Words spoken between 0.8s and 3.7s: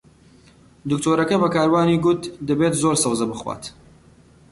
دکتۆرەکە بە کاروانی گوت دەبێت زۆر سەوزە بخوات.